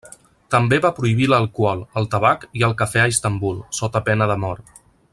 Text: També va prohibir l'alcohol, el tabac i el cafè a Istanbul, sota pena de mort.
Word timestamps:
També 0.53 0.77
va 0.85 0.89
prohibir 0.99 1.27
l'alcohol, 1.33 1.83
el 2.01 2.09
tabac 2.15 2.49
i 2.61 2.65
el 2.69 2.75
cafè 2.81 3.05
a 3.05 3.07
Istanbul, 3.15 3.61
sota 3.83 4.03
pena 4.09 4.33
de 4.35 4.41
mort. 4.47 4.79